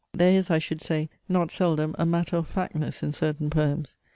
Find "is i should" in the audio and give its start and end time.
0.35-0.81